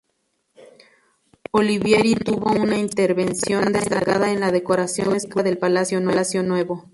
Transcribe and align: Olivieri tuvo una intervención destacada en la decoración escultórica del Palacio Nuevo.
Olivieri 1.51 2.15
tuvo 2.15 2.49
una 2.53 2.75
intervención 2.79 3.71
destacada 3.71 4.31
en 4.31 4.39
la 4.39 4.51
decoración 4.51 5.09
escultórica 5.09 5.43
del 5.47 5.59
Palacio 5.59 6.41
Nuevo. 6.41 6.89